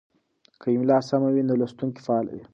که 0.61 0.67
املا 0.75 0.97
سمه 1.09 1.29
وي 1.33 1.41
نو 1.47 1.53
لوستونکی 1.61 2.01
فعاله 2.05 2.31
وي. 2.35 2.43